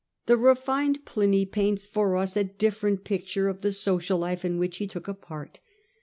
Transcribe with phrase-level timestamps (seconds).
[0.25, 4.57] The re fined Pliny paints for us a different picture of the social life in
[4.57, 5.59] which he took a part.